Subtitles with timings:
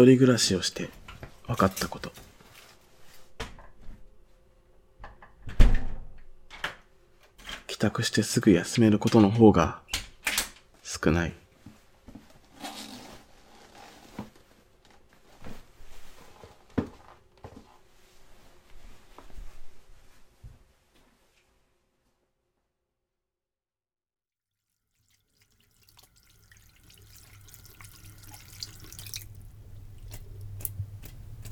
[0.00, 0.88] 一人暮らしをして
[1.46, 2.10] 分かったこと。
[7.66, 9.82] 帰宅してすぐ休めることの方が
[10.82, 11.34] 少ない。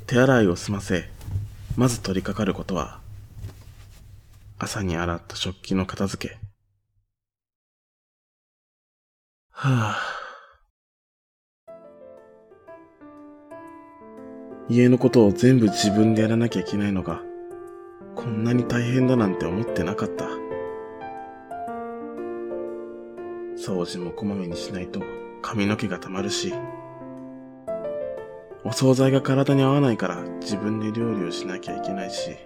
[0.09, 1.05] 手洗いを済ませ、
[1.77, 2.99] まず取り掛かることは、
[4.59, 6.39] 朝に洗った食器の片付け。
[9.51, 17.21] はぁ、家のことを全部自分でやらなきゃいけないのが、
[18.15, 20.25] こんなに大変だなんて思ってなかった。
[23.59, 25.03] 掃除もこまめにしないと
[25.43, 26.55] 髪の毛が溜まるし、
[28.65, 32.37] お惣菜が体に合わないから自分で料理をしなきゃいけないし、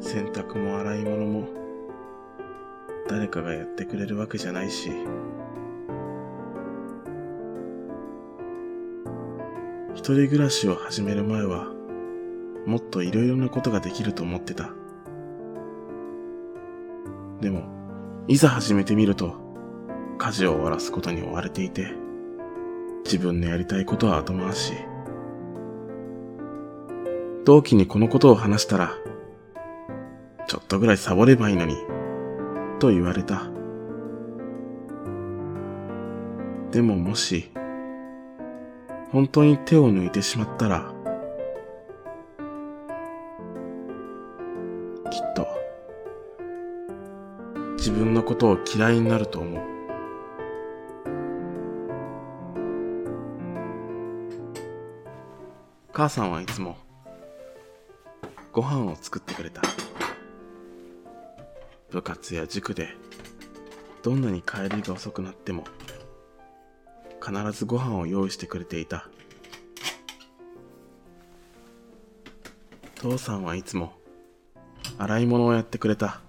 [0.00, 1.48] 洗濯も洗い物も
[3.08, 4.90] 誰かがやってくれるわけじゃないし、
[9.94, 11.66] 一人暮らしを始める前は
[12.66, 14.70] もっといろいろなことができると思ってた。
[17.40, 17.64] でも、
[18.28, 19.34] いざ始めてみると
[20.18, 22.05] 家事を終わらすことに追われていて、
[23.06, 24.72] 自分のやりたいことは後回し。
[27.44, 28.94] 同期にこのことを話したら、
[30.48, 31.76] ちょっとぐらいサボればいいのに、
[32.80, 33.44] と言われた。
[36.72, 37.52] でももし、
[39.12, 40.92] 本当に手を抜いてしまったら、
[45.12, 45.46] きっと、
[47.76, 49.75] 自分のことを嫌いになると思う。
[55.96, 56.76] 母さんはいつも
[58.52, 59.62] ご飯を作ってくれた。
[61.90, 62.90] 部活や塾で
[64.02, 65.64] どんなに帰りが遅くなっても
[67.24, 69.08] 必ずご飯を用意してくれていた。
[72.96, 73.94] 父さんはいつも
[74.98, 76.20] 洗い物をやってくれた。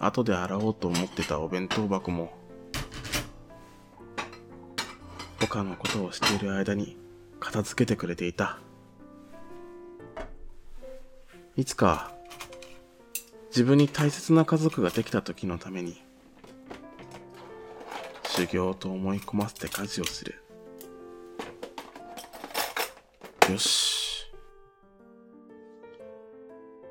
[0.00, 2.39] 後で洗おうと思ってたお弁当箱も
[5.50, 6.96] 他のことをしている間に
[7.40, 8.60] 片付けてくれていた。
[11.56, 12.12] いつか
[13.48, 16.00] 自分に大切な家族ができた時のために
[18.22, 20.40] 修行と思い込ませて家事をする。
[23.50, 24.30] よし。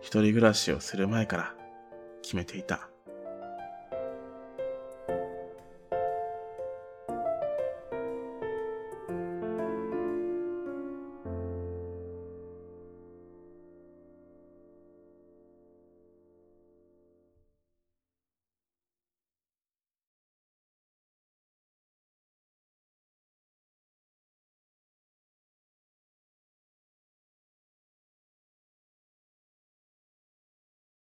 [0.01, 1.55] 一人暮らしをする前から
[2.21, 2.89] 決めていた。